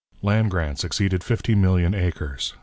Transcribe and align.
Land 0.23 0.49
grants 0.49 0.83
exceeded 0.83 1.23
fifty 1.23 1.53
million 1.53 1.93
acres. 1.93 2.55